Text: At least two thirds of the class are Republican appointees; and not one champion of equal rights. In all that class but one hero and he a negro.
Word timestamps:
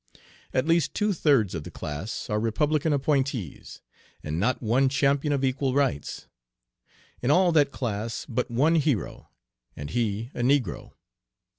At 0.51 0.65
least 0.65 0.95
two 0.95 1.13
thirds 1.13 1.53
of 1.53 1.63
the 1.63 1.69
class 1.69 2.27
are 2.27 2.39
Republican 2.39 2.91
appointees; 2.91 3.81
and 4.23 4.39
not 4.39 4.59
one 4.59 4.89
champion 4.89 5.31
of 5.31 5.43
equal 5.45 5.75
rights. 5.75 6.25
In 7.21 7.29
all 7.29 7.51
that 7.51 7.71
class 7.71 8.25
but 8.27 8.49
one 8.49 8.73
hero 8.77 9.29
and 9.75 9.91
he 9.91 10.31
a 10.33 10.41
negro. 10.41 10.93